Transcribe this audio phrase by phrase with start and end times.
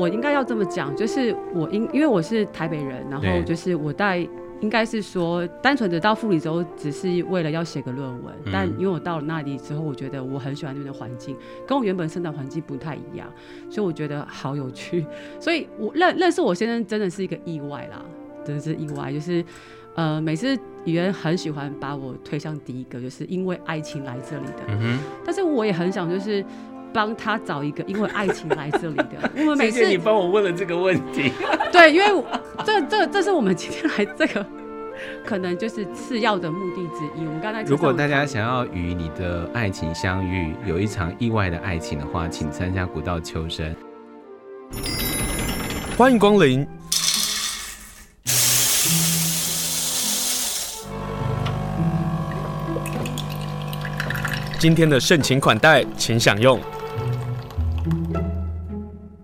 [0.00, 4.26] 我应该要这么讲，就是我因因为我是台北人，然后就是我在
[4.60, 8.50] 应该是说单纯的到富里之后，只是为了要写个论文，嗯。
[8.50, 11.36] 但因为我到了那里之后，我觉得我很喜欢那边的环境，
[11.66, 13.30] 跟我原本生长环境不太一样，
[13.68, 15.04] 所以我觉得好有趣。
[15.38, 18.02] 所以我认认识我先生真的是一个意外啦，
[18.42, 19.12] 真的是意外。
[19.12, 19.44] 就是
[19.94, 24.62] 呃，每次语言很喜欢把我推向第一个，就是因为爱情来这里的。
[24.68, 26.42] 嗯，但是我也很想就是。
[26.92, 29.30] 帮他找一个因为爱情来这里的。
[29.36, 31.32] 我们每次谢谢你帮我问了这个问题。
[31.72, 32.24] 对，因为
[32.64, 34.44] 这这这是我们今天来这个
[35.24, 37.26] 可能就是次要的目的之一。
[37.26, 43.74] 我们刚才如果大家想要与你的爱情相遇，有一场意外的爱情的话，请参加古道求生。
[45.96, 46.66] 欢迎光临。
[54.58, 56.60] 今天的盛情款待，请享用。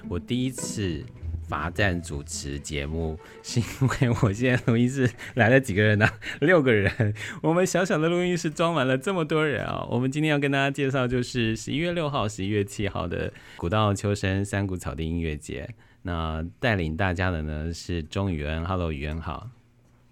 [0.09, 1.05] 我第一次
[1.49, 6.13] 罚站主持节目，是因为我现在录音室来了几个人呢、啊？
[6.41, 7.15] 六个人。
[7.43, 9.87] 我们小小的录音室装满了这么多人啊！
[9.91, 15.69] 我们今天要跟大家介绍，就是十一月六号、十一月七号的古道秋声山谷草地音乐节。
[16.03, 19.51] 那带领大家的呢是钟宇恩，Hello，宇恩好。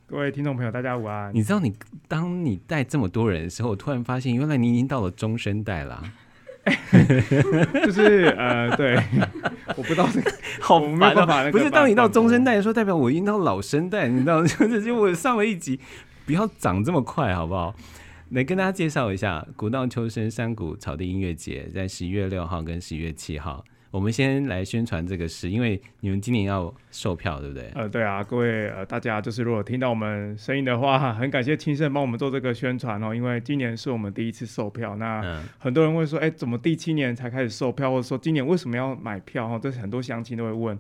[0.07, 1.35] 各位听众朋友，大家午安。
[1.35, 6.05] 你知道你，你当你带这么多人的时候，我突然发现，原来你已经到了中生代了。
[7.85, 8.97] 就是呃，对，
[9.77, 11.51] 我不知道这个 好烦啊！
[11.51, 14.47] 不是，当你到中生代的时候，代表我已经到老生代，你知道吗？
[14.47, 15.79] 就是我上了一级，
[16.25, 17.75] 不要长这么快，好不好？
[18.31, 23.65] 来跟大家介绍一下古道秋声山谷草地音乐节，在十一月六号跟十一月七号。
[23.95, 27.71] 我们先来宣传这个事，因为你们今年要售票，对不对？
[27.77, 34.97] 呃，对啊，各位呃，大家就是如果听到我们声音的话，很感谢青盛帮我们做这个宣传哦，因为今年是我们第一次售票。
[34.97, 37.89] 那很多人会说，哎，怎么第七年才开始售票？
[37.93, 39.49] 或者说今年为什么要买票？
[39.49, 40.77] 哈，这是很多乡亲都会问。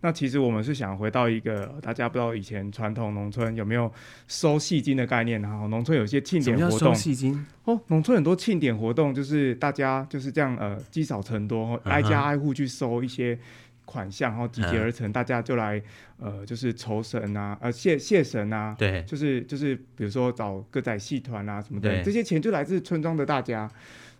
[0.00, 3.92] 那其实我们是想回到一个大家不知道以前传统农村有没有
[4.28, 6.78] 收戏金的概念，然后农村有些庆典活动。
[6.78, 7.44] 收戏金？
[7.64, 13.36] 哦，农村很多庆典活动就是大家就是这样呃积少成多，挨家挨户去收一些
[13.84, 15.82] 款项，然后集结而成，大家就来
[16.20, 23.68] 呃就是酬神啊，呃谢谢神啊，对，就是就是比如说找歌仔戏团啊什么的，这些钱就来自村庄的大家。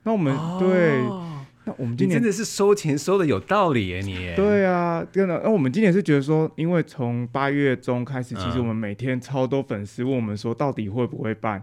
[0.03, 1.47] 那我们、哦、对。
[1.69, 4.33] 那我们今年真的是收钱收的有道理耶，你。
[4.35, 5.41] 对啊，真的。
[5.45, 11.63] 那我们今年是觉得说，因为从八月中开始，其实我们每天超多粉丝问我们说，到底会不会办？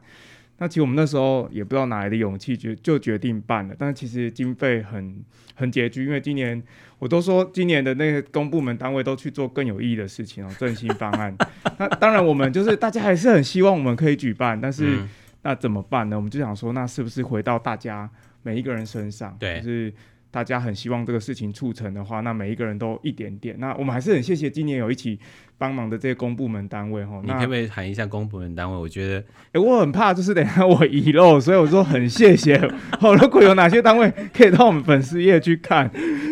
[0.58, 3.76] 那其实我们那时候也不知道哪来的勇气，就就决定办了。
[3.78, 5.18] 但是其实经费很
[5.54, 6.64] 很拮据，因为今年
[6.98, 11.36] 我都说，今年的那个公部门单位都去做更有意义的事情哦，振兴方案。
[11.78, 15.10] 那当然，我们就是大家还是很希望我们可以举办，但是、嗯、
[15.42, 16.16] 那怎么办呢？
[16.16, 18.10] 我们就想说，那是不是回到大家？
[18.46, 19.92] 每一个人身上，对，就是
[20.30, 23.56] 大家很希望这个事情促成的话，那每一个人都一点点。
[23.58, 25.20] 那我们还是很谢谢今年有一起
[25.58, 27.20] 帮忙的这些公部门单位哈。
[27.24, 28.78] 你可不可以喊一下公部门单位？
[28.78, 32.56] 我觉得，哎、欸，我很怕就是等一下我遗漏，所以我说很谢谢。
[33.02, 35.90] 好，如果有哪些单位可以到我们粉丝页去看，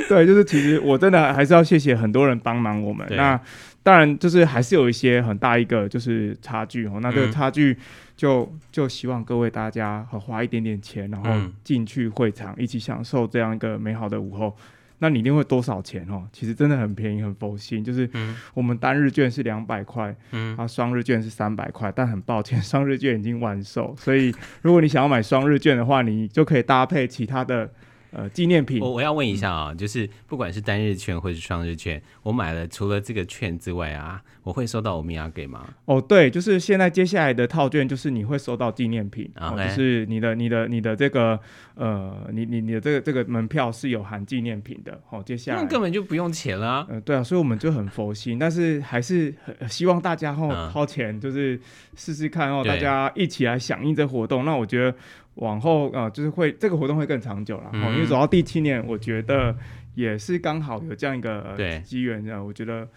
[0.08, 3.08] 对，就是其实我真的还是要谢谢很多人帮忙我们。
[3.10, 3.40] 那
[3.82, 7.00] 当然就是还是有一些很大一个就是差距哦。
[7.02, 7.72] 那这个差距。
[7.72, 7.78] 嗯
[8.16, 11.30] 就就希望各位大家花一点点钱，然后
[11.64, 14.56] 进去会场一起享受这样一个美好的午后。
[14.58, 14.64] 嗯、
[15.00, 16.28] 那你一定会多少钱哦？
[16.32, 17.84] 其实真的很便宜，很佛心。
[17.84, 18.10] 就是
[18.54, 21.92] 我们单日券是两百块，嗯，啊，双日券是三百块。
[21.92, 23.96] 但很抱歉， 双日券已经完售。
[23.98, 27.70] 所以如果你想要买双日券的话，你就可以搭配其他的。
[28.16, 35.68] 呃，纪念品，我我要问一下啊、嗯，就是不管是单日券或是双日券，我买了除了这个券之外啊，我会收到欧米亚给吗？
[35.86, 39.54] 哦，对，就是现在接下来的套券，就是你会收到纪念品，okay.
[39.56, 41.40] 哦，就是你的你的你的这个
[41.74, 45.02] 呃，你你你的这个这个门票是有含纪念品的。
[45.10, 46.86] 哦，接下来那根本就不用钱了。
[46.90, 51.60] 嗯、呃，对啊，所以我们就很佛心，但是还是很希望大家后掏钱，就是
[51.96, 54.46] 试试看哦，大家一起来响应这活动。
[54.46, 54.96] 那我觉得。
[55.36, 59.56] 往后啊、呃，就是会这个活动会更长久了、嗯，因为走到第七年，我觉得
[59.96, 62.88] 也是刚好有这样一个机缘啊，我觉得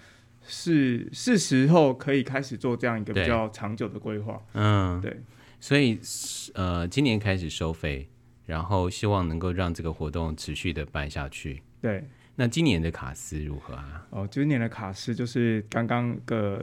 [0.46, 4.40] 是是时候可以开始做这样一个比较长久的规划。
[4.52, 5.16] 嗯，对，
[5.60, 5.98] 所以
[6.54, 8.08] 呃，今年开始收费，
[8.44, 11.62] 然后希望能够让这个活动持续的办下去。
[11.80, 12.04] 对，
[12.34, 14.06] 那今年的卡斯如何啊？
[14.10, 16.62] 哦，今年的卡斯就是刚刚个。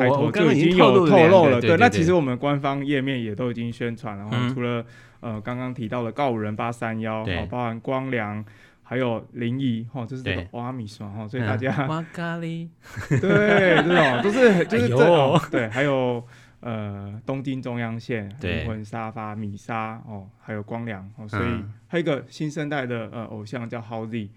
[0.00, 4.28] 开头就已经有透露了，对，那其实我们官方页面也都已经宣传了。
[4.30, 4.84] 然后除了
[5.20, 8.44] 呃刚刚提到的告五人八三幺，包含光良，
[8.82, 12.68] 还有林怡，哈，就是这个瓦米刷哈，所以大家 瓦咖喱，
[13.08, 16.24] 对，这种都是就是 这种，对，还有
[16.60, 24.28] 呃东京中央线灵魂沙发米沙哦，还有光良哦，所以还有一个新生代的呃偶像叫 Howzy。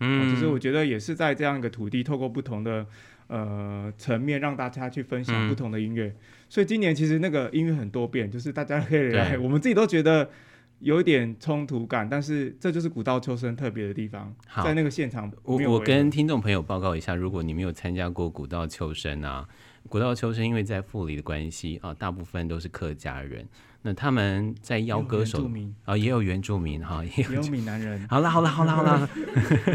[0.00, 2.84] 嗯，就是我觉得也是在这样一个土地，透过不同的
[3.26, 6.06] 呃层面，让大家去分享不同的音乐。
[6.08, 6.16] 嗯、
[6.48, 10.30] 所以今年其实那个音乐很多变，就是大家可以来， 我们自己都觉得
[10.80, 14.34] 有一点冲突感，但是这就是古道秋声特别的地方。
[14.46, 19.48] 好在那个现场，我我跟听众朋友报告一下，如果你没有参加过古道秋声啊，
[19.88, 23.46] 古道秋声因为在富里的关系啊，大部分都是客家人。
[23.86, 25.46] 那他们在邀歌手
[25.84, 28.06] 啊，也有原住民哈，也有闽南人。
[28.08, 29.08] 好了好了好了好了，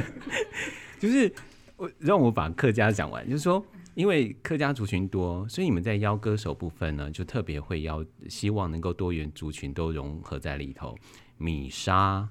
[0.98, 1.32] 就是
[1.80, 3.66] 我让我把客家讲完，就是说，
[3.96, 10.96] 因为客家族群多，所以你们在邀歌手部分呢，就特别会邀，希望能够多元族群都融合在里头。
[11.38, 12.28] 米莎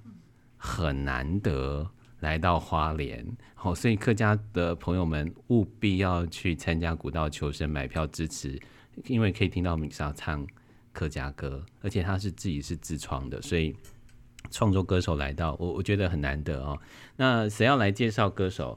[0.57, 1.91] 很难得
[2.21, 8.61] 来到花莲，好，所以客家的朋友们务必要去参加古道求生买票支持，
[9.07, 10.47] 因为可以听到米莎唱。
[10.91, 13.73] 客家歌，而且他是自己是自创的，所以
[14.51, 16.77] 创作歌手来到，我我觉得很难得哦。
[17.15, 18.77] 那谁要来介绍歌手？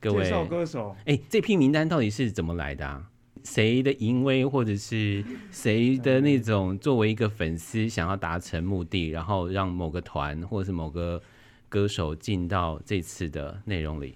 [0.00, 0.96] 各位，介绍歌手。
[1.00, 3.06] 哎、欸，这批名单到底是怎么来的啊？
[3.44, 11.20] 谁的淫威，或者是谁的那种作为一个粉丝想要达成目的，然后让某个团或者是某个
[11.68, 14.14] 歌手进到这次的内容里？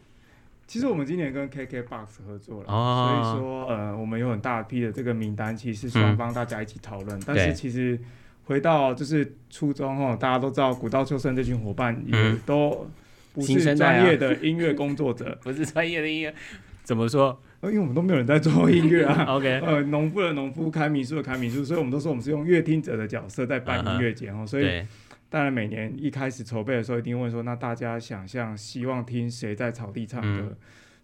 [0.67, 7.19] 其实我们今年跟 KKBOX 合作了，哦、所以说呃，我们有很大批的这个名单，其实是双方大家一起讨论。
[7.19, 7.99] 嗯、但是其实
[8.45, 12.87] 回到就是初衷哦，大家都知道古道秋生这群伙伴也都
[13.43, 16.35] 不是专业的音乐工作者，啊、不是专业的音乐，
[16.85, 17.39] 怎么说？
[17.65, 19.25] 因为我们都没有人在做音乐啊。
[19.35, 24.83] OK，呃，农夫的农夫，开民宿的开民宿，所以我们都说我们是用乐听者的角色在办音乐节哦，嗯、所以。
[25.31, 30.57] 当然，每年一开始筹备的时候，一定问说：“那大家想象希望听谁在草地唱歌？”嗯、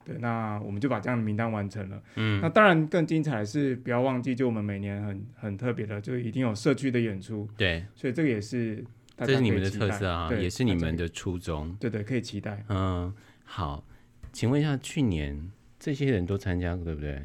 [0.04, 2.00] 对，那我们就把这样的名单完成了。
[2.14, 7.48] 嗯，那当然更精彩的是，不要忘记，就我们每年很很特别的，就一定有社区的演出。
[7.56, 8.84] 对，所以这个也是
[9.26, 11.74] 这是你们的特色啊，也是你们的初衷。
[11.80, 12.64] 对，对对，可以期待。
[12.68, 13.12] 嗯，
[13.44, 13.84] 好，
[14.32, 17.22] 请问一下，去年这些人都参加过，对不对？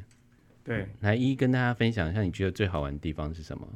[0.63, 3.67] 对，来一跟大家分享一下，你觉得最好玩的地方是什么？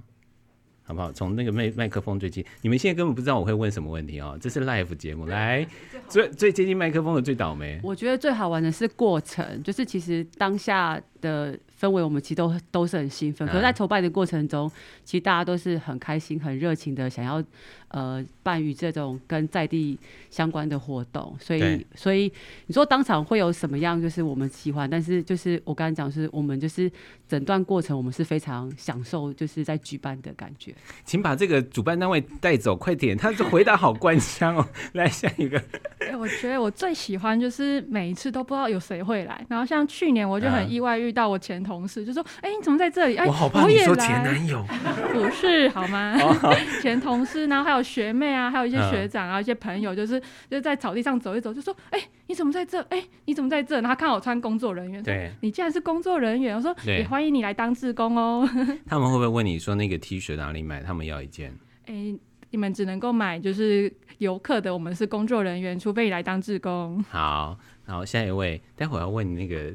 [0.83, 1.12] 好不好？
[1.12, 4.36] 从那个麦麦克风最近，你们现在根本不知道我会问什么问题哦。
[4.42, 5.63] 这是 live 节目，来
[6.07, 7.80] 最最接近麦克风的最倒霉。
[7.83, 11.57] 我觉得最好玩的是过程，就是其实当下的。
[11.80, 14.71] 氛围我们其实都都是很兴奋，可是，在筹办的过程中，嗯、
[15.06, 17.42] 其实大家都是很开心、很热情的，想要
[17.88, 19.98] 呃办与这种跟在地
[20.30, 21.33] 相关的活动。
[21.39, 22.30] 所以，所以
[22.66, 24.01] 你说当场会有什么样？
[24.01, 26.92] 就是我们喜欢，但是就是我刚才讲，是我们就是
[27.30, 30.75] 整段过程，我们是非常享受，就是在举办的感觉。
[31.06, 33.15] 请把这个主办单位带走，快点！
[33.15, 34.68] 他是回答好官腔哦。
[34.92, 35.57] 来下一个。
[36.00, 41.60] 哎，我觉得我最喜欢就是每一次都不知道有谁会来，然后像去年我就很意外遇到我前。
[41.70, 43.16] 同事就说：“哎、欸，你怎么在这里？
[43.18, 44.66] 哎，我好怕你说前男友，
[45.14, 46.18] 不是好吗？
[46.82, 50.20] 前同事，然后还有学妹啊，还有一些学长啊，一些朋友，就是
[50.50, 52.82] 就在草地上走一走，就说：哎、欸，你怎么在这？
[52.84, 53.76] 哎、欸，你怎么在这？
[53.76, 58.50] 然后他看我穿工作人员，对，你竟然是工作人员，我说也、欸、欢迎你来当志工哦。
[58.88, 60.82] 他们会不会问你说那个 T 恤哪里买？
[60.82, 61.51] 他们要一件？
[61.86, 67.04] 哎、欸，你们只能够买就是游客的，我们是工作人员，除非你来当志工。
[67.10, 69.72] 好，然后下一位，待会儿要问你那个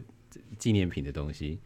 [0.54, 1.58] 纪念品的东西。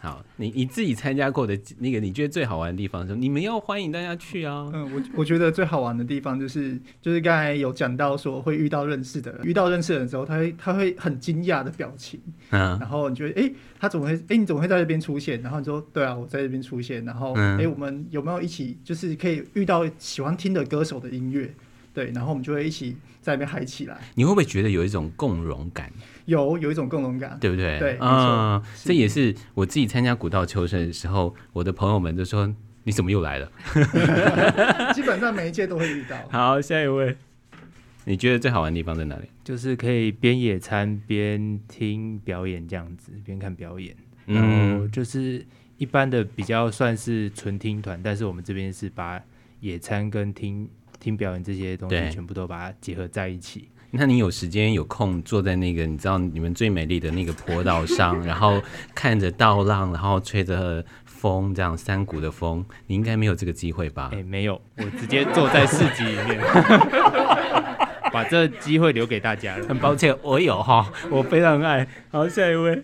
[0.00, 3.16] 好，你你自己参加过的那个，你觉得最好玩的地方是？
[3.16, 4.70] 你们要欢迎大家去啊。
[4.72, 15.42] 嗯，我我觉得最好玩的地方就是就是刚才有讲到说会遇到认识的人，遇到认识的人的时候，他会他会很惊讶的表情，嗯，然后你觉得哎、欸，他怎么会哎、欸，你怎么会在这边出现？
[15.42, 21.52] 然后你说对啊，我在这边出现，然后哎、嗯欸，我们有没有一起就是可以遇到喜欢听的歌手的音乐？
[21.98, 23.98] 对，然后我们就会一起在那边嗨起来。
[24.14, 25.90] 你会不会觉得有一种共融感？
[26.26, 27.76] 有，有一种共融感，对不对？
[27.80, 33.50] 对，啊，这也是我自己参加古道求生的时候，我的朋友们都说：“你怎么又来了？”
[34.94, 36.16] 基本上每一届都会遇到。
[36.30, 37.16] 好，下一位，
[38.04, 39.28] 你觉得最好玩的地方在哪里？
[39.42, 43.96] 就是可以边野餐边听表演这样子，边看表演。
[44.26, 45.44] 然后就是
[45.78, 49.20] 一般的比较算是纯听团，但是我们这边是把
[49.58, 50.68] 野餐跟听。
[51.08, 53.66] 听表演这些东西，全部都把它结合在一起。
[53.90, 58.60] 那你有时间有空坐在那个你知道你们最美丽的那个坡道上， 然后
[58.94, 64.10] 看着稻浪，然后吹着风，这样山谷的风，你应该没有这个机会吧？
[64.12, 66.38] 哎、欸，没有，我直接坐在市集里面，
[68.12, 69.66] 把这机会留给大家了。
[69.66, 71.88] 很抱歉，我有哈，我非常爱。
[72.10, 72.82] 好，下一位。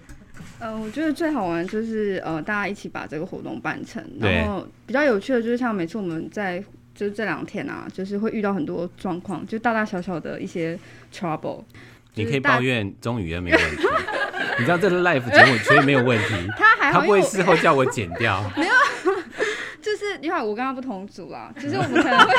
[0.58, 4.02] 呃，我觉得最好玩就是呃，大家一起把这个活动办成。
[4.18, 6.64] 然后比较有趣的就是像每次我们在。
[6.94, 10.78] 就是这两天啊，就是会遇到很多状况，就大大小小的一些
[11.12, 11.64] trouble。
[12.14, 13.82] 你可以抱怨钟雨恩没问题，
[14.58, 16.34] 你知道这是 life 节目绝对没有问题。
[16.56, 18.40] 他还他不会事后叫我剪掉。
[18.56, 18.72] 没有，
[19.82, 22.34] 就是因为我跟他不同组啦，就是我们可能会。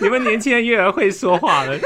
[0.00, 1.78] 你们年轻人越来越会说话了。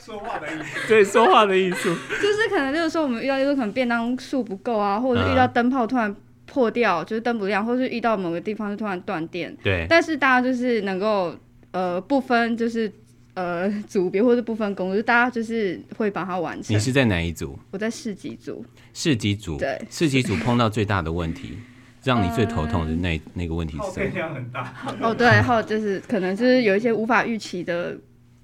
[0.00, 6.14] 说话的艺术对，说话的艺术，就是可能就是说我们遇到就是可能便当数不够啊，或者遇到灯泡突然
[6.54, 9.52] 破掉，就是灯不亮，或是遇到某个地方就突然断电。
[9.60, 9.84] 对。
[9.88, 11.34] 但是大家就是能够
[11.72, 12.90] 呃不分就是
[13.34, 16.76] 呃组别或者不分工，就是大家就是会把它完成。
[16.76, 17.58] 你是在哪一组？
[17.72, 18.64] 我在市级组。
[18.92, 19.58] 市级组。
[19.58, 19.80] 对。
[19.90, 21.58] 市级组碰到最大的问题。
[22.04, 23.94] 让你最头痛的那那个问题是什么？
[23.94, 24.74] 电量很大。
[25.00, 27.96] 哦，对，还有就是可能就是有一些无法预期的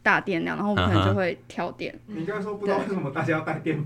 [0.03, 1.99] 大电量，然后我们可能就会跳电。
[2.07, 3.83] 你刚才说不知道为什么大家要带电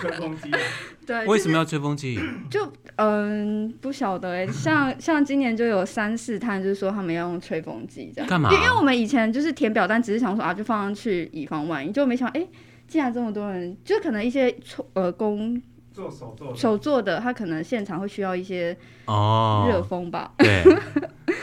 [0.00, 0.50] 吹风机？
[1.06, 2.18] 对，为什么要吹风机？
[2.50, 8.28] 就嗯，不晓得哎，像像今年就有三四摊，就是说他们要用吹风机这样。
[8.28, 8.50] 干嘛？
[8.52, 12.46] 因为我们以前就是填表单，只是想说啊，就放上去以防万一，就没想哎，
[12.86, 14.54] 既然这么多人，就可能一些
[14.94, 15.60] 呃工。
[15.90, 18.76] 做手做手做的，他可能现场会需要一些
[19.06, 20.30] 哦热风吧。
[20.38, 20.62] 对，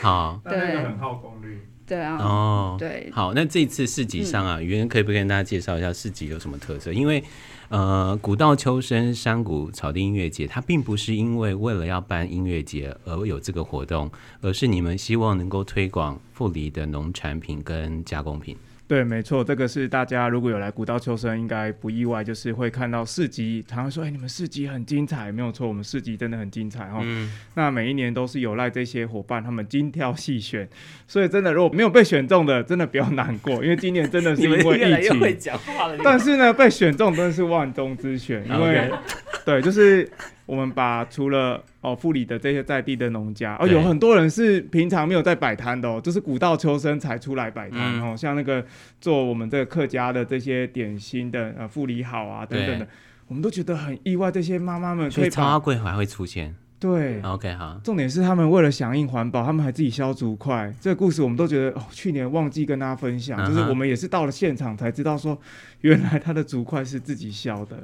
[0.00, 1.68] 好，对，很耗功率。
[1.86, 6.92] 对啊，哦，对，好，那这次市集上啊，语言可以不跟大家介绍一下市集有什么特色？
[6.92, 7.22] 因为
[7.68, 18.56] 呃，古道秋声山谷草地音乐节，它并不是因为为了要办音乐节而有这个活动，而是你们希望能够推广富里的农产品跟加工品。
[18.88, 27.00] 对，没错，这个是大家如果有来古道秋生，应该不意外，就是会看到市集，常常说，哎，你们市集很精彩，没有错，我们市集真的很精彩哈。
[27.02, 27.32] 嗯。
[27.54, 30.68] 那每一年都是有赖这些伙伴他们精挑细选，
[31.08, 35.20] 所以真的如果没有被选中的，真的不要难过，因为今年真的是因为疫情。
[36.04, 38.88] 但是呢，被选中真的是万中之选，因为.
[39.44, 40.08] 对，就是。
[40.46, 48.64] 我们把除了哦富里的这些在地的农家，哦有很多人是平常没有在摆摊的哦，就是古道秋生才出来摆摊、嗯、哦，像那个
[49.00, 52.86] 做我们这个客家的这些点心的呃富里好啊等等的，
[53.26, 56.54] 我们都觉得很意外，这些妈妈们可以超阿贵还会出现。
[56.78, 57.80] 对，OK 好。
[57.82, 60.70] 重点是他们为了响应环保，他们还自己削竹块。
[60.78, 65.38] 这个故事我们都觉得哦，去年忘记跟大家分享，嗯、就是我们也是到了现场才知道说，
[65.80, 67.78] 原来他的竹块是自己削的。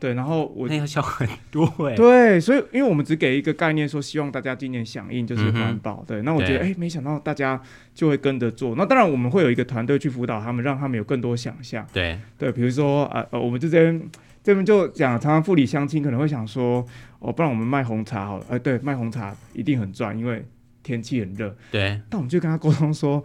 [0.00, 1.94] 对，然后我那要削很多哎。
[1.94, 5.98] 对，所以因为我们只给一个概念，说希望大家今年响应就是环保。
[6.00, 7.62] 嗯、对，那我觉得哎，没想到大家
[7.94, 8.74] 就会跟着做。
[8.76, 11.86] 那当然我们会有一个团队去辅导他们，让他们有更多想象。
[11.92, 14.02] 对对，比如说啊呃，我们这边。
[14.42, 16.84] 这边就讲，常常富里乡亲可能会想说，
[17.20, 18.46] 哦，不然我们卖红茶好了。
[18.48, 20.44] 哎，对，卖红茶一定很赚，因为
[20.82, 21.56] 天气很热。
[21.70, 22.00] 对。
[22.10, 23.22] 但我们就跟他沟通说，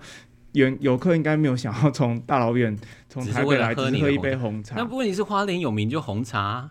[0.51, 2.77] 游游客应该没有想要从大老远
[3.09, 4.75] 从台北来只是喝一杯红茶。
[4.75, 6.69] 那不过你是花莲有名就红茶。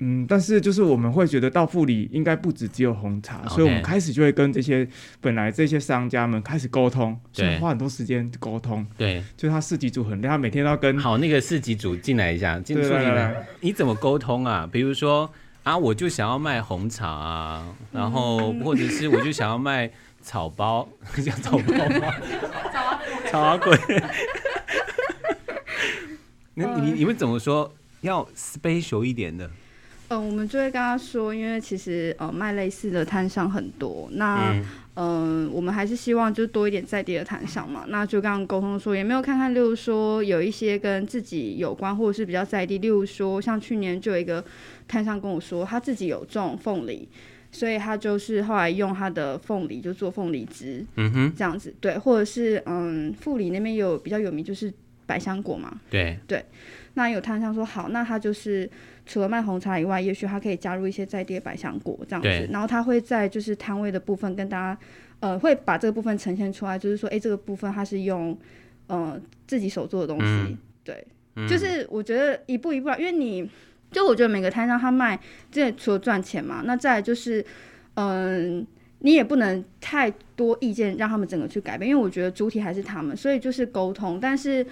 [0.00, 3.48] 嗯，但是就是我们会觉得到富里应该不止只有红茶，Okay.
[3.48, 4.86] 所以我们开始就会跟这些
[5.20, 8.86] 本来这些商家们开始沟通，所以花很多时间沟通。
[8.96, 10.96] 对，就他市集组很累，他每天都要跟。
[10.98, 14.68] 好，那个市集组进来一下，进来进来，你怎么沟通啊？
[14.70, 15.28] 比如说
[15.64, 19.90] 啊，我就想要卖红茶啊，然后或者是我就想要卖
[20.22, 20.88] 草包，
[21.24, 22.14] 叫草包吗？
[23.30, 23.76] 草阿贵。
[26.54, 27.74] 那 你你们怎么说？
[28.02, 29.50] 要 special 一点的？
[30.08, 34.52] 嗯，我们就会跟他说，因为其实呃卖类似的摊商很多，那
[34.94, 37.84] 嗯、呃，我们还是希望就多一点在地的摊商嘛。
[37.88, 44.42] 那就刚刚沟通说，也没有看看，例如说有一些跟自己有关或者是比较在地，例如说像去年就有一个
[44.88, 47.06] 摊商跟我说，他自己有种凤梨，
[47.52, 54.72] 所以他就是后来用他的凤梨就做凤梨汁，嗯哼，这样子对，或者是嗯富里那边有比较有名就是
[55.04, 56.42] 百香果嘛，对对，
[56.94, 58.70] 那有摊商说好，那他就是。
[59.08, 64.78] 除了卖红茶以外，也许他可以加入一些在地的百香果这样子，然后他会在就是摊位的部分跟大家，
[65.20, 68.38] 呃，会把这个部分呈现出来，就是说，哎、欸，这个部分他是用
[68.86, 71.56] 呃自己手做的东西，嗯、对，嗯、就。
[71.56, 73.50] 是我觉得一步一步，因为你
[73.90, 75.18] 就我觉得每个摊商他卖，
[75.50, 77.40] 这除了赚钱嘛，那再来就是，
[77.94, 78.66] 嗯、呃，
[78.98, 84.64] 你也不能太多意见让他们整个去改变，因为我觉得主体还是他们，所以就是沟通，但是。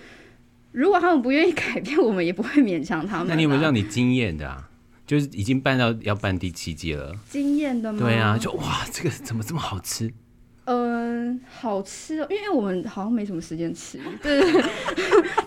[0.76, 3.28] 如果他们不愿意改变，我们也不会勉强他们。
[3.28, 4.68] 那你有没有让你惊艳的啊？
[5.06, 7.98] 就是已经办到要办第七届了，惊艳的吗？
[7.98, 10.12] 对啊，就哇，这个怎么这么好吃？
[10.66, 14.40] 嗯，好吃，哦因为我们好像没什么时间吃，对。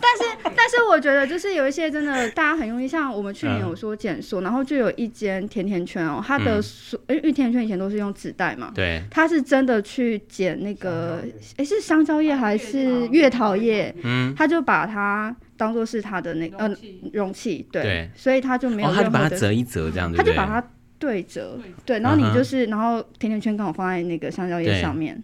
[0.02, 11.24] 但是，但是我觉得就是有一些真的大家很容易，像我们去年有说减塑，嗯、然后就有一间甜甜圈哦，它的所，因为甜甜圈以前都是用纸袋嘛，对，它是真的去捡那个，
[11.58, 13.94] 哎，是香蕉叶还是月桃叶？
[14.04, 16.76] 嗯，他就把它当做是它的那个嗯
[17.14, 18.10] 容器，对，对。
[18.16, 20.66] 所以他就没有，他就把它折一折这样子，他就把它。
[21.00, 25.24] 对折，对，然后你就是，然后甜甜圈刚好放在那个香蕉叶上面，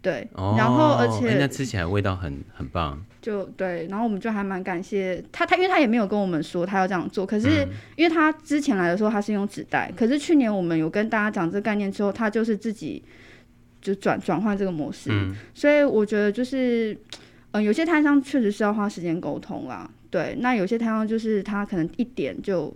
[0.00, 7.66] 对，然后而且那吃起来味道很很棒，就对，然后我们就还蛮感谢他，他因为他也没有跟我们说他要这样做，可是
[7.96, 13.02] 因为他之前来的时候他是用纸袋，可是去年我们有跟大家讲这个概念之后，他就是自己
[13.80, 15.10] 就转转换这个模式，
[15.52, 16.96] 所以我觉得就是，
[17.50, 19.90] 嗯，有些摊商确实是要花时间沟通啦。
[20.10, 22.72] 对，那有些摊商就是他可能一点就。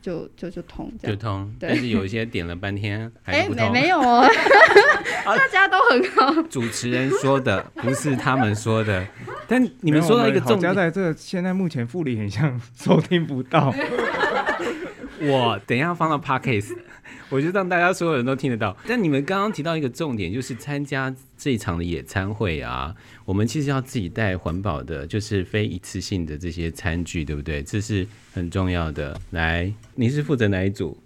[0.00, 1.52] 就就就通，就通。
[1.60, 3.64] 但是有一些点了半天 还不通。
[3.66, 4.26] 哎，没没有哦，
[5.24, 6.42] 大家都很好。
[6.50, 9.06] 主持人说的不是他们说的，
[9.46, 13.74] 但你们说到一个重点，好家在这现在目前副理很像 收听不到。
[15.22, 16.74] 我等一下放到 Podcast，
[17.30, 18.76] 我就让大家所有人都听得到。
[18.86, 22.94] 但你们刚刚提到一个重点，就是参加这一场的野餐会啊，
[23.24, 27.62] 我们其实要自己带环保的，就是非一次性的这些餐具，对不对？
[27.62, 29.18] 这是很重要的。
[29.30, 30.98] 来，你是负责哪一组？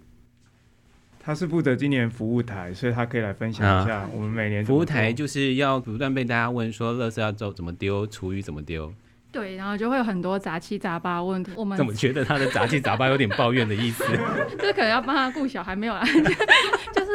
[1.19, 8.93] 他是负责今年服务台，所以他可以来分享一下我们每年服务台就是要不断被大家问说，垃圾要走怎么丢，厨余怎么丢。
[9.35, 11.51] 对，然后就会有很多杂七杂八问题。
[11.57, 14.05] 我们怎么觉得他的杂七杂八有点抱怨的意思？
[14.57, 16.01] 就是可能要帮他顾小孩没有啊？
[16.95, 17.11] 就是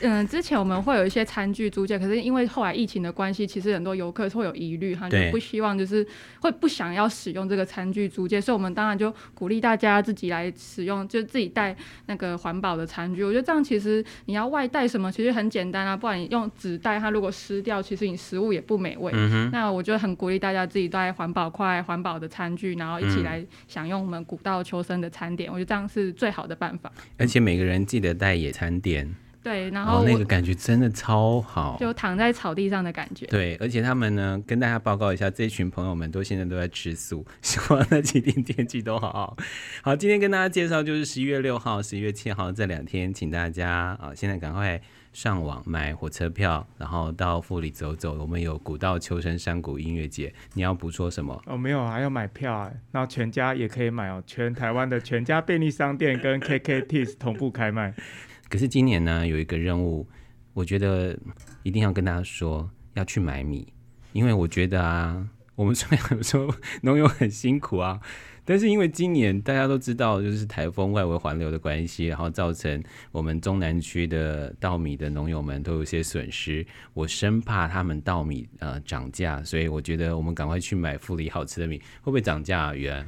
[0.00, 6.06] 嗯，之前我们会有一些餐具租借，可是因为后来疫情的关系，其实很多游客会有疑虑，哈就不希望就是
[6.40, 13.22] 会不想要使用这个餐具租借，所以我们当然就鼓励大家自己来使用，就自己带那个环保的餐具。
[13.22, 19.12] 我觉得这样其实你要外带什么，其实很简单啊，不然你用纸袋，它如果湿掉，其实你食物也不美味。
[19.14, 21.50] 嗯、那我觉得很鼓励大家自己带环保。
[21.58, 26.92] 块环保的餐具，然后一起来享用我们古道求生的餐点，嗯，我觉得这样是最好的办法。
[27.18, 29.12] 而且每个人记得带野餐垫，
[29.42, 33.26] 对，然后，哦，那个感觉真的超好，就躺在草地上的感觉。
[33.26, 39.36] 对，而且他们呢，跟大家报告一下，这群朋友们都现在都在吃素，希望那几天天气都好好。
[39.82, 44.80] 好，今天跟大家介绍就是十一月六号、十一月七号这两天，请大家啊，现在赶快。
[45.12, 48.18] 上网买火车票，然后到富里走走。
[48.20, 51.42] 我们有古道秋生山谷音乐节，你要补说什么？
[51.46, 52.72] 哦，没有，还要买票啊。
[52.92, 57.94] 然后全家也可以买哦，全台湾的全家便利商店跟 KKTIX 同步开卖。
[58.48, 60.06] 可是今年呢，有一个任务，
[60.54, 61.18] 我觉得
[61.62, 63.72] 一定要跟大家说，要去买米，
[64.12, 68.00] 因为我觉得啊，我们虽然有时候农友很辛苦啊。
[68.44, 76.64] 但是因为今年大家都知道，就是台风外围环流的关系，然后造成我们中南区的稻米的农友们都有些损失。
[76.94, 81.76] 我生怕他们稻米呃涨价，所以我觉得我们赶快去买富里好吃的米。
[82.00, 82.74] 会不会涨价啊？
[82.74, 83.06] 元？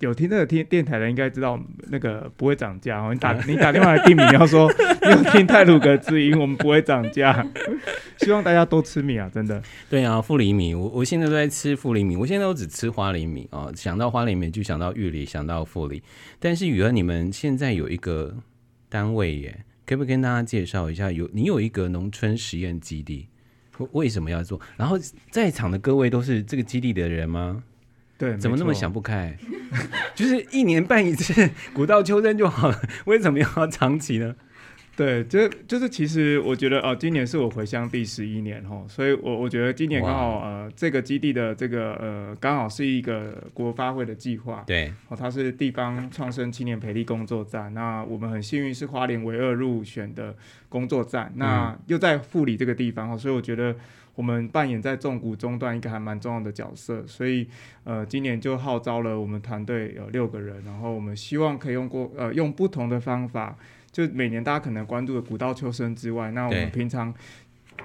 [0.00, 1.58] 有听这个听电台的应该知道，
[1.90, 3.12] 那个不会涨价 哦。
[3.12, 4.70] 你打你打电话来订米，你要说
[5.02, 7.46] 你有听泰鲁格之音，我们不会涨价。
[8.18, 9.62] 希望大家多吃米啊，真的。
[9.88, 13.72] 对啊，富里米，我我现在都在吃富里米，我现在都只吃花莲米哦。
[13.74, 16.02] 想到花莲米就想到玉里，想到富里。
[16.38, 18.36] 但是雨儿，你们现在有一个
[18.88, 21.10] 单位耶，可不可以跟大家介绍一下？
[21.10, 23.28] 有你有一个农村实验基地，
[23.92, 24.60] 为什么要做？
[24.76, 24.96] 然后
[25.30, 27.62] 在场的各位都是这个基地的人吗？
[28.16, 29.36] 对，怎么那么想不开？
[30.14, 34.34] 就是一年办一次古道秋生就好了，为什么要长期呢？
[34.96, 50.32] 对，就就是其实我觉得哦，今年是我回乡第十一年哈，所以我我觉得今年刚好呃这个基地的这个呃刚好是一个国发会的计划，对，哦，它是地方创生青年培力工作站，那我们很幸运是花莲唯二入选的
[50.68, 53.74] 工作站，那又在富里这个地方哈，所以我觉得。
[54.14, 57.48] 我们扮演在重谷中段一个还蛮重要的角色，所以
[57.82, 63.56] 呃，今年就号召了我们团队有六个人，然后我们希望可以用过呃用不同的方法，
[63.90, 67.12] 就每年大家可能关注的古道秋生之外，那我们平常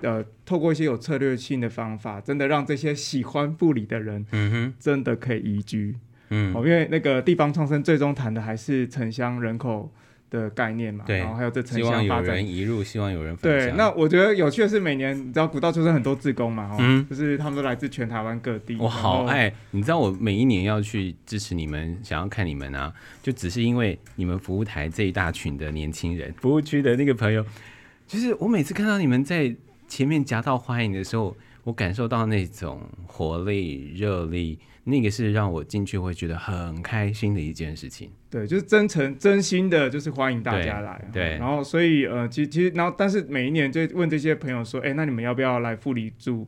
[0.02, 5.96] 呃透过一些有策略性的方法，真的让这些喜欢富里的人，嗯哼，真的可以移居，
[6.30, 9.92] 嗯，哦因为那个地方创生最终谈的还是城乡人口。
[10.30, 13.70] 的概念嘛，然后还有这城乡发展，希望有人移入，希望有人分享。
[13.70, 18.78] 对，那我觉得有趣的是，每年你知道古道出生很多志工嘛，嗯，就是他们都来自全台湾各地。
[18.80, 27.46] 我好爱，你知道我每一年要去支持你们，想要看你们啊，就只是因为你们服务台这一大群的年轻人，服务区的那个朋友，
[28.08, 29.56] 就是我每次看到你们在
[29.88, 31.36] 前面夹道欢迎的时候，
[31.70, 34.60] 我感受到那种活力、热力。
[34.86, 38.10] 那个是让我进去会觉得很开心的一件事情。
[38.28, 41.08] 对，就是真诚、真心的，就是欢迎大家来。
[41.14, 46.48] 对，然后所以呃，其实其实，然后但是每一年就问这些朋友说，哎，那你们要不要来富里住？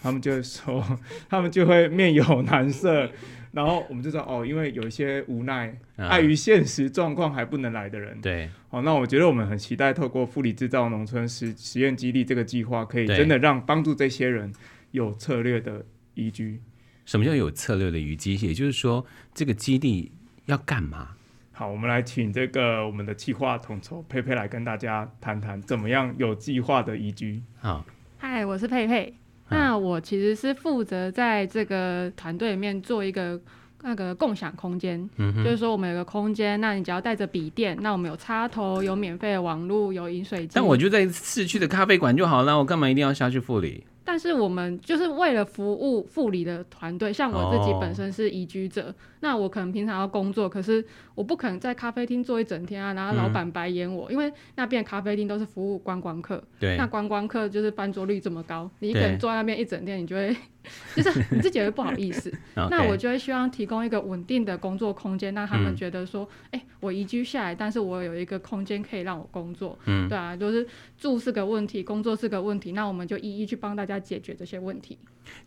[0.00, 0.82] 他们就会说，
[1.28, 3.10] 他们就会面有难色。
[3.52, 8.18] 然后我们就说，哦，因为有一些无奈，碍于现实状况还不能来的人。
[8.20, 8.48] 对。
[8.70, 14.50] 哦，那我觉得我们很期待透过富里制造农村实实验基地这个计划，可以真的让帮助这些人
[14.92, 15.84] 有策略的
[16.14, 16.60] 移居。
[17.04, 18.34] 什么叫有策略的移居？
[18.36, 20.12] 也就是说，这个基地
[20.46, 21.10] 要干嘛？
[21.52, 27.42] 好，我们来请这个我们的计划统筹佩佩来跟大家谈谈，怎么样有计划的移居。
[27.60, 27.84] 好，
[28.16, 29.14] 嗨，我是佩佩。
[29.52, 33.40] 那我其实是负责在这个团队里面做一个
[33.82, 40.52] 那个共享空间，嗯，就是说我们有个空间，那你只要带着笔电，那我们有插头，有免费的网络，有饮水机。
[40.54, 43.84] 但我就在市区的咖啡馆就好了，我干嘛一定要下去富里？
[44.12, 60.36] 但是我们就是为了服务护理的团队，像我自己本身是移居者，哦、那我可能平常要工作，可是我不可能在咖啡厅坐一整天啊，然后老板白眼我，嗯、因为那边咖啡厅都是服务观光客，对，那观光客就是翻桌率这么高，你一个人坐在那边一整天，你就会。
[60.96, 74.98] 就是你自己也会不好意思， 那我就会希望提供一个稳定的工作空间，让他们觉得说，哎、欸，我移居下来，但是我有一个空间可以让我工作，嗯，对啊，就是住是个问题，工作是个问题，那我们就一一去帮大家解决这些问题。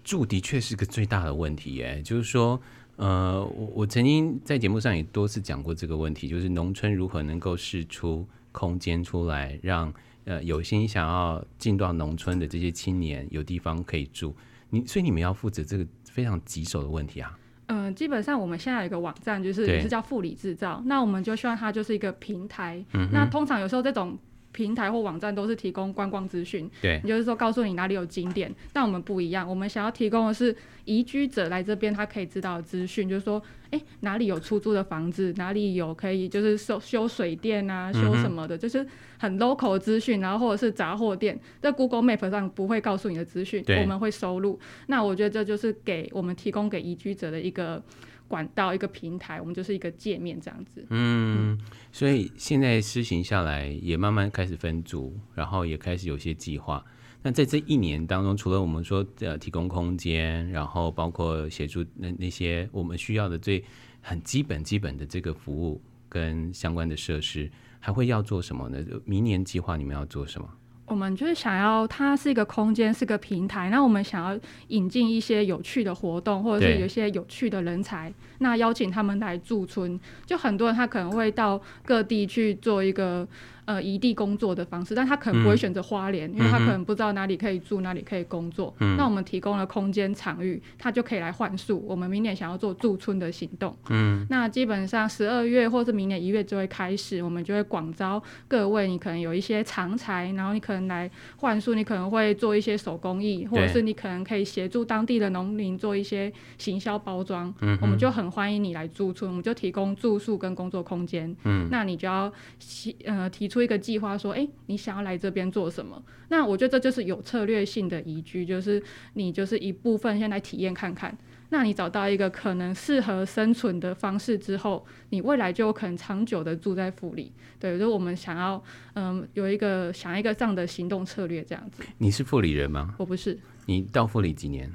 [0.03, 2.59] 住的确是个最大的问题，耶，就是说，
[2.97, 14.35] 呃，我我曾经在节目上也多次讲过这个问题，就是农村如何能够试出空间出来，让呃有心想要进到农村的这些青年有地方可以住。
[14.75, 17.37] 你所以你们要负责这个非常棘手的问题啊。
[17.67, 22.83] 嗯、呃，基本上我们现在有一个网站，就是也是叫富理制造，那我们就希望它就是一个平台。
[22.93, 24.17] 嗯、那通常有时候这种。
[24.55, 28.49] 平台或网站都是提供观光资讯，对，也就是说告诉你哪里有景点。
[28.71, 33.41] 但我们不一样，我们想要提供的是移居者来这边他可以知道的资讯，就是说，
[33.71, 38.87] 哎、欸，哪里有出租的房子，哪里有可以就是修修水电啊，修什么的，嗯、就是
[39.19, 44.57] 很 local 的资讯，然后或者是杂货店，在 Google Map 上不会告诉你的资讯，我们会收录。
[44.87, 47.83] 那我觉得这就是给我们提供给移居者的一个。
[48.27, 50.85] 管道一个平台，我们就是一个界面这样子。
[50.89, 51.59] 嗯，
[51.91, 56.83] 所以现在施行下来，也慢慢开始分组，然后也开始有些计划。
[57.21, 63.63] 那在这一年当中，除了我们说呃提供空间，然后包括协助那那些我们需要的最
[64.01, 68.83] 很基本基本的这个服务跟相关的设施，还会要做什么呢？
[69.05, 70.47] 明年计划你们要做什么？
[70.85, 73.69] 我们就是想要它是一个空间，是个平台。
[73.69, 79.99] 那我们想要引进一些有趣的活动，或者是有一些有趣的人才，那邀请他们来驻村。
[80.25, 83.27] 就很多人他可能会到各地去做一个。
[83.65, 88.71] 呃，异地工作的方式，但他可能不会选择花莲，嗯，因为他可能不知道哪里可以住，哪里可以工作。
[88.79, 91.83] 嗯，那我们提供了空间场域，他就可以来换宿。
[91.87, 93.75] 我们明年想要做驻村的行动。
[93.89, 107.51] 嗯，那基本上十二月或是明年一月就会开始，我们就会广招各位，你可能有一些长才，然后你可能来换宿，你可能会做一些手工艺，或者是你可能可以协助当地的农民做一些行销包装。
[107.61, 111.35] 嗯，我们就很欢迎你来驻村，我们就提供住宿跟工作空间。
[111.45, 113.54] 嗯，那你就要提呃提出。
[113.55, 116.03] 出一个计划，说，哎、欸，你想要来这边做什么？
[116.27, 121.17] 那我觉得这就是有策略性的移居，就是你就是一部分先来体验看看。
[121.51, 127.31] 那你找到一个可能适合生存的方式之后，你未来就有可能长久的住在富里。
[127.57, 128.61] 对，就是我们想要，
[128.95, 131.81] 嗯，有一个想一个这样的行动策略，这样子。
[131.97, 132.93] 你是富里人吗？
[132.97, 133.39] 我不是。
[133.67, 134.69] 你到富里几年？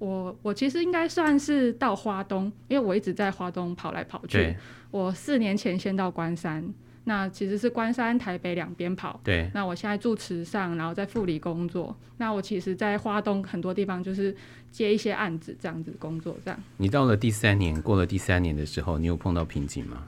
[0.00, 4.56] 我我其实应该算是到花东，因为我一直在花东跑来跑去。
[4.90, 6.68] 我四年前先到关山。
[7.04, 9.20] 那其实是关山、台北两边跑。
[9.22, 9.50] 对。
[9.54, 11.96] 那我现在住池上，然后在富里工作。
[12.16, 14.34] 那我其实，在花东很多地方就是
[14.70, 16.60] 接一些案子，这样子工作这样。
[16.76, 20.02] 你到了第三年，过了第三年的时候，你有碰到瓶颈吗？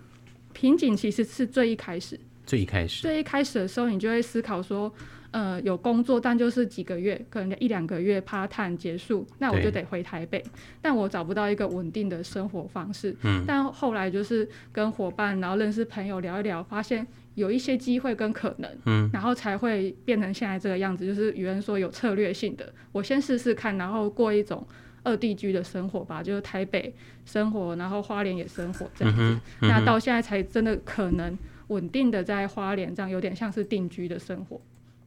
[0.52, 2.18] 瓶颈其实是最一开始。
[2.44, 3.02] 最一开始。
[3.02, 4.92] 最一开始的时候，你就会思考说。
[5.37, 10.42] 呃，有工作，但就是几个月，可能一两个月 part time 结束，那我就得回台北，
[10.81, 13.14] 但我找不到一个稳定的生活方式。
[13.22, 21.05] 嗯，但后来就是跟伙伴，然后认识朋友聊一聊，发现有一些机会跟可能，嗯，然后才会变成现在这个样子。
[21.07, 24.66] 就是有人说有策略性的，我先试试看，然后过一种
[25.03, 26.94] 二地居的生活吧，就是台北
[27.27, 29.20] 生活，然后花莲也生活这样子。
[29.20, 34.59] 嗯嗯、那到现在才真的可能稳定的在花莲，这样有点像是定居的生活。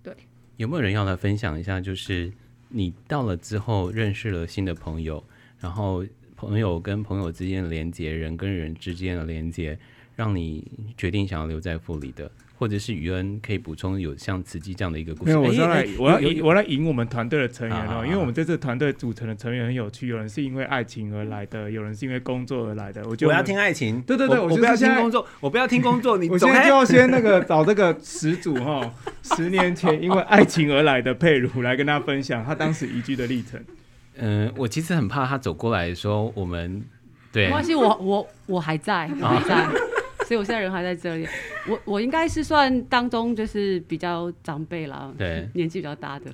[0.01, 0.15] 对，
[0.57, 1.81] 有没有人要来分享一下？
[1.81, 2.31] 就是
[2.69, 5.23] 你到了之后认识了新的朋友，
[5.59, 9.77] 然后朋友跟朋友之间的连接，人跟人之间的连接，
[10.15, 10.65] 让你
[10.97, 12.31] 决定想要留在富里的。
[12.59, 15.33] 或者是宇恩可以补充有像慈济这样的一个故事。
[15.37, 23.01] 没有，我来，我要引，我来引我们团队的成员哦，因为我们这次团队组成的成员很有趣，有人是因为爱情而来的，有人是因为工作而来的。
[23.07, 28.93] 我觉得我要听爱情，对对对，我不要听工作，我不要听工作， 你我现在就要先那个找这个始祖哈，
[29.23, 33.57] 十年前因为爱情而来的佩如来跟大家分享他当时移居的历程。
[34.21, 36.83] 嗯，我其实很怕他走过来的时候，我们
[37.31, 39.88] 对，没关系，我我我还在，我还在。
[40.29, 41.27] 所以我现在人还在这里，
[41.67, 46.31] 我 我应该是算当中就是比较长辈啦，对，年纪比较大的。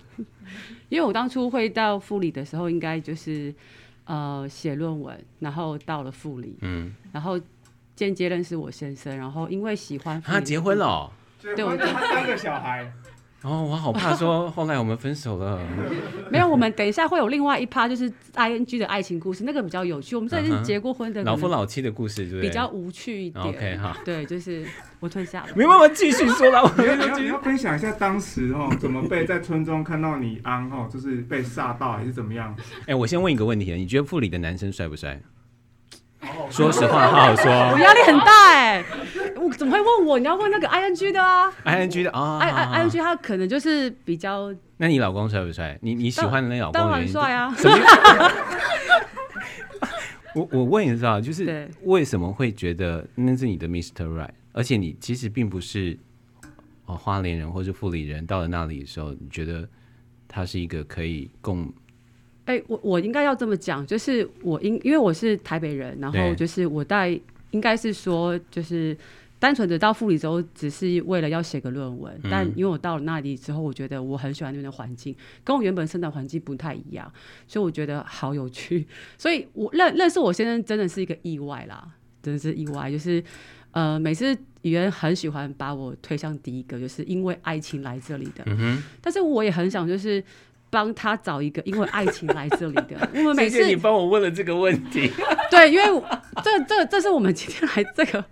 [0.90, 3.56] 因为我当初会到护理的时候，应该就是
[4.04, 7.40] 呃写论文，然后到了护理，嗯，然后
[7.96, 11.10] 间接认识我先生，然后因为喜欢，他结婚了，
[11.42, 12.92] 对，我他三个小孩，
[13.46, 15.62] 哦，我好怕说 后来我们分手了。
[16.32, 20.16] 没有，我们等一下会有另外一趴，就是 I N G 的爱情故事，那个比较有趣。
[20.16, 22.26] 我们这已经结过婚的老夫老妻的故事？
[22.42, 23.46] 比较无趣一点。
[23.46, 24.66] OK，好，对，就是
[25.00, 25.50] 我退下了。
[25.56, 26.74] 没办法继续说了。
[26.78, 32.56] 你要你要分享一下当时哦，怎么被在村中看到你安哦，就是被吓到还是怎么样？
[32.88, 35.22] 哎，我先问一个问题，你觉得富里的男生帅不帅？
[36.50, 37.52] 说实话，好好说。
[37.52, 38.84] 我压力很大哎，
[39.36, 40.20] 我怎么会问我？
[40.20, 44.54] 你要问那个 I N G 的啊，I N G 的啊，I I I N G 他可能就是比较。
[44.78, 45.78] 那你老公帅不帅？
[45.82, 47.56] 你你喜欢的那老公当然帅啊。
[50.36, 54.06] 我我问一下，就是为什么会觉得那是你的 Mr.
[54.06, 54.32] Right？
[54.52, 55.98] 而且你其实并不是
[56.86, 59.68] 哦花莲人或是富里人，到了那里的时候，你觉得
[60.28, 61.74] 他是一个可以共。
[62.46, 67.10] 哎、欸，我我应该要这么讲，就是我因因为我是台北人，然后就是我带
[67.50, 68.96] 应该是说，就是
[69.40, 72.14] 单纯的到富里之后，只是为了要写个论文。
[72.24, 77.12] 嗯、但因为我到了那里之后，我觉得我很喜欢那边的环境，跟我原本生长环境不太一样，
[77.48, 78.86] 所以我觉得好有趣。
[79.18, 81.88] 所以我认认识我先生真的是一个意外啦，
[82.22, 82.92] 真的是意外。
[82.92, 83.24] 就是
[83.72, 88.46] 呃，每次语言很喜欢把我推向第一个，就是因为爱情来这里的。
[89.02, 90.24] 但是我也很想就是。
[90.76, 93.08] 帮他找一个因为爱情来这里的。
[93.16, 95.10] 我们每次你帮我问了这个问题，
[95.50, 96.04] 对，因为
[96.44, 98.24] 这这这是我们今天来这个。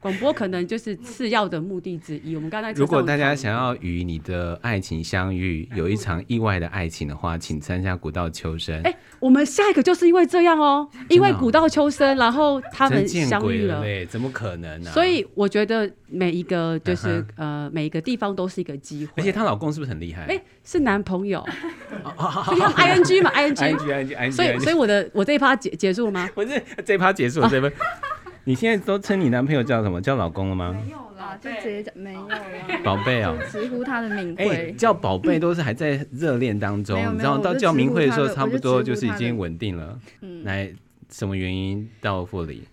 [0.00, 2.34] 广播可能就是次要的目的之一。
[2.34, 8.80] 我们刚才如果大家想要与你的爱情相遇，有一场意外的爱情的话，请参加古道秋生。
[8.82, 13.84] 哎，我们下一个就是因为这样哦，因为古道秋生，然后他们相遇了。
[14.08, 14.90] 怎么可能呢？
[14.90, 19.12] 所以我觉得每一个就是呃每一个地方都是一个机会。
[19.16, 20.24] 而且她老公是不是很厉害？
[20.26, 21.44] 哎，是男朋友。
[22.76, 24.36] I N G 嘛，I N G，I N G，I N G。
[24.36, 26.28] 所以所以我的我这一趴结结束了吗？
[26.34, 27.72] 不是，这一趴结束了，这边。
[28.44, 30.00] 你现在都称你男朋友叫什么？
[30.00, 30.76] 叫老公了吗？
[30.84, 32.38] 没有啦，就直接叫没有啦。
[32.84, 34.48] 宝贝哦，直呼他的名讳。
[34.48, 39.98] 哎，叫宝贝都是还在热恋当中，你知道到叫名讳的时候，差不多就是已经稳定了。
[40.20, 40.70] 嗯，来，
[41.10, 42.64] 什么原因到富里？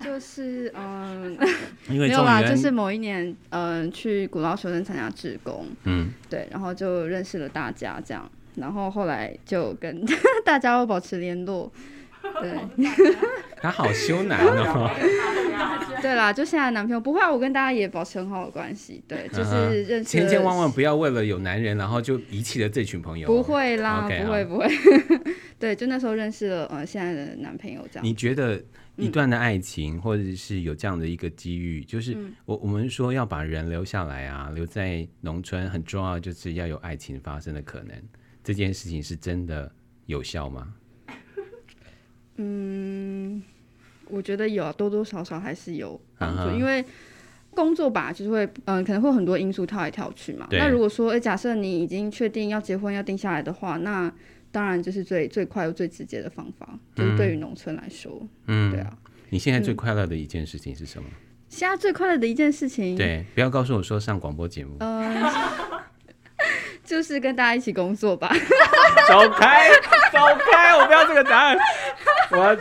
[0.00, 1.36] 就是嗯，
[1.88, 10.04] 因为没有啦，就是某一年嗯去古老学生参加志工，嗯，对，然后就认识了大家这样，然后后来就跟
[10.44, 11.70] 大家都保持联络。
[12.40, 12.86] 对，
[13.60, 14.90] 他好羞男哦。
[16.00, 19.02] 对啦，就现在男朋友不会，我跟大家也保持很好的关系。
[19.06, 20.04] 对，就是认识。
[20.04, 23.26] 千千万万不要为了有男人，然后就遗弃了这群朋友。
[23.26, 24.68] 不会啦，不会不会。
[25.58, 28.04] 对，就那时候认识了呃现在的男朋友这样。
[28.04, 28.60] 你觉得
[28.96, 37.94] 一段的爱情，或者是有这样的一个机遇，就是我我们说要把人留下来啊，留在农村很重要，就是要有爱情发生的可能。
[38.42, 39.70] 这件事情是真的
[40.06, 40.74] 有效吗？
[42.42, 43.42] 嗯，
[44.08, 46.58] 我觉得有，多多少少还是有帮助，uh.
[46.58, 46.84] 因为
[47.50, 50.48] 工作吧，就是会，嗯、呃，可能会很多因素跳来跳去嘛。
[50.50, 54.12] 那如果说，哎、欸，假设你已经确定要结婚，要定下来的话，那
[54.50, 58.98] 当然就是最最快又最直接的方法，就是对于农村来说，嗯，对啊。
[59.30, 61.08] 你现在最快乐的一件事情是什么？
[61.48, 64.76] 现在最快乐的一件事情，对，不要告诉我说上广播节目。
[64.80, 65.80] 呃
[66.92, 68.28] 就是跟大家一起工作吧。
[69.08, 69.70] 走开，
[70.12, 70.18] 走
[70.52, 70.76] 开！
[70.76, 71.56] 我不要这个答案。
[72.32, 72.54] 我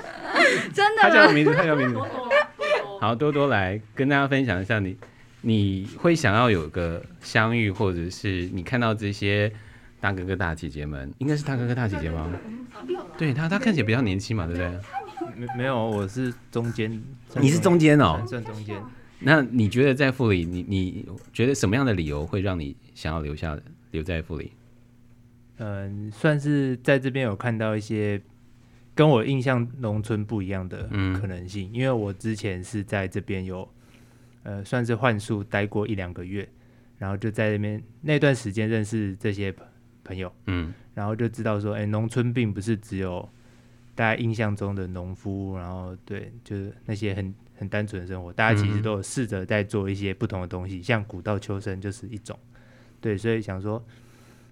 [0.74, 1.02] 真的。
[1.02, 2.00] 他叫什么名字，他叫名字。
[3.02, 4.96] 好，多多来跟大家分享一下你，
[5.42, 9.52] 你会想要有个相遇，或者是你看到这些
[10.00, 12.32] 大哥哥大姐姐们，应该是大哥哥大姐姐吗？
[13.18, 14.72] 对他，他看起来比较年轻嘛，对不对？
[15.36, 16.90] 没没有，我是中间。
[17.36, 18.82] 你是中间哦，算中间。
[19.20, 23.58] 那你觉得在富里，你你觉得什么样的理由会让你想要留下
[23.92, 23.98] 的？
[23.98, 24.54] 留在富里，
[25.58, 28.22] 嗯，算是在这边有看到一些
[28.96, 30.88] 跟我印象农村不一样的
[31.20, 33.70] 可能性，嗯、因为我之前是在这边有，
[34.44, 36.48] 呃，算是换宿待过一两个月，
[36.98, 39.54] 然后就在那边那段时间认识这些
[40.06, 43.28] 朋友，嗯，然后就知道说，哎、欸，农村并不是只有
[43.94, 52.40] 大家印象中的农夫，然后对，就是那些很很单纯的生活，大家其实都有试着在做一些不同的东西，嗯、像古道秋生就是一种。
[53.02, 53.84] 对，所以想说，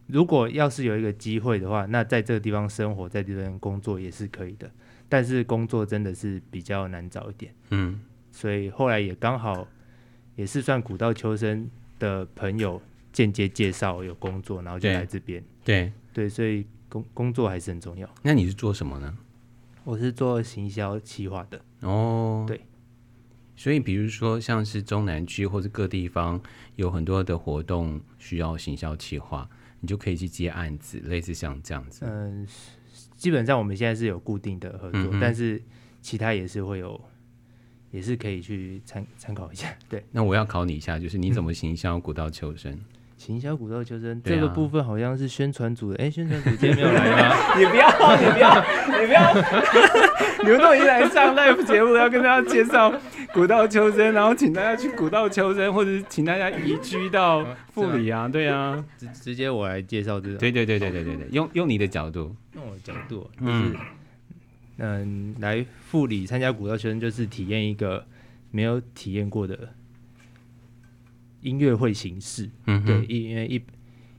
[0.07, 4.69] 如果要是有一个机会的话，那在这个地方生活，在这边工作也是可以的。
[5.07, 7.99] 但是工作真的是比较难找一点，嗯，
[8.31, 9.67] 所以后来也刚好
[10.35, 12.79] 也是算古道秋生的朋友
[13.11, 15.43] 间接介绍有工作，然后就来这边。
[15.63, 18.07] 对对，所以工工作还是很重要。
[18.21, 19.17] 那你是做什么呢？
[19.83, 21.59] 我是做行销企划的。
[21.81, 22.61] 哦，对。
[23.59, 26.41] 所以，比如说，像是中南区或者各地方
[26.77, 29.49] 有很多的活动需要行销企划，
[29.81, 32.05] 你就可以去接案子，类似像这样子。
[32.07, 32.47] 嗯，
[33.17, 35.61] 基本上我们现在是有固定的合作，但是
[36.01, 36.99] 其他也是会有，
[37.91, 39.75] 也是可以去参参考一下。
[39.89, 42.79] 对，那我要考你一下，就是你怎么行销古道求生？
[43.19, 47.35] 行销古道求生这个部分好像是宣传组的，哎、啊，宣传组今天没有来吗？
[47.59, 48.63] 你不要，你不要，
[49.01, 49.33] 你不要，
[50.41, 52.93] 你们都已经来上 live 节目了，要跟大家介绍
[53.33, 63.75] 古道求生，然后请大家去古道求生，或者是请大家移居到富里啊， 对啊，直直接我来介绍这个，对对对对对对对，用用你的角度，用我的角度，就是
[64.77, 68.05] 嗯，来富里参加古道求生，就是体验一个
[68.51, 69.73] 没有体验过的。
[71.41, 73.61] 音乐会形式，嗯，对，因为一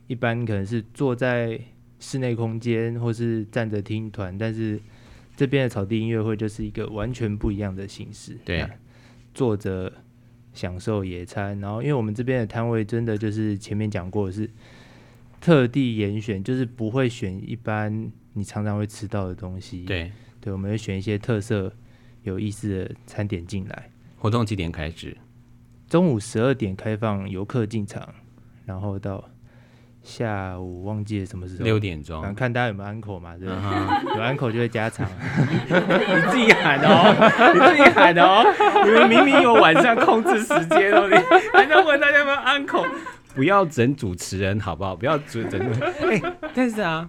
[0.09, 1.61] 一般可能是坐在
[1.98, 4.80] 室内空间，或是站着听团，但是
[5.37, 8.66] 这边的草地音乐会就是一个完全不一样的形式，对，
[9.35, 9.92] 坐着
[10.52, 14.50] 享受野餐，然后因为我们这边的摊位真的就是前面讲过的是
[15.40, 21.72] 特地严选，就是不会选一般你常常会吃到的东西，对，对，我们会选一些特色
[22.22, 23.90] 有意思的餐点进来。
[24.18, 25.16] 活动几点开始？
[25.90, 28.09] 中午十二点开放游客进场，
[28.64, 29.29] 然后到
[30.05, 34.16] 下午忘记了什么时候，六点钟，看大家有没有安口嘛，对吧？Uh -huh.
[34.16, 35.05] 有安口就会加场。
[35.66, 37.11] 你自己喊的哦，
[37.53, 38.44] 你自己喊的哦，
[38.85, 41.16] 你们明明有晚上控制时间哦，你
[41.53, 42.87] 还在问大家有没有安口？
[43.35, 44.94] 不要整主持人好不好？
[44.94, 45.61] 不要整整。
[46.09, 47.05] 哎、欸，但是啊，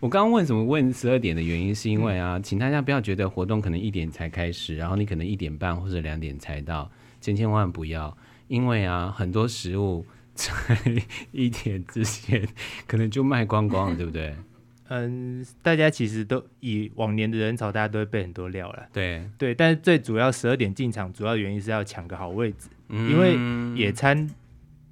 [0.00, 6.90] 我刚刚问什么问十二点的原因，是因为啊，请大家不要觉得活动可能一点才开始，然后你可能一点半或者两点才到。
[7.26, 10.48] 千千万万不要，因为啊，很多食物在
[11.32, 12.46] 一点之前
[12.86, 14.36] 可能就卖光光了，对不对？
[14.88, 18.86] 嗯，大家其实都以往年的人潮，大家都会备很多料了。
[18.92, 24.30] 对对，但是最主要十二点进场，主要原因是要抢个好位置，嗯，因为野餐。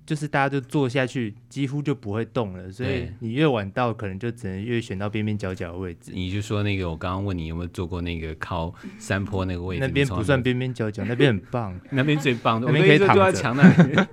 [0.07, 6.13] 就是大家就坐下去，几乎就不会动了，所以你越晚到，可能就只能越选到边边角角的位置。
[6.13, 9.81] 你就说那个，我刚刚问你有没有坐过那个靠山坡那个位置？
[9.81, 13.17] 那边不算边边角角，那边很棒， 那边最棒的，那边可以躺
[13.57, 14.09] 着。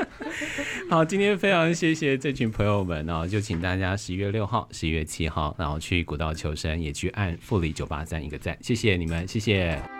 [0.88, 9.99] 好，今天非常谢谢这群朋友们哦，就请大家十一月六号、十一月七号，然后去古道求生，也去按富里九八三一个赞，谢谢你们，谢谢。